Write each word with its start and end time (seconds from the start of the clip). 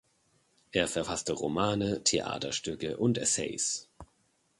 Er 0.71 0.87
verfasste 0.87 1.31
Romane, 1.33 2.03
Theaterstücke 2.03 2.97
und 2.97 3.19
Essays. 3.19 3.87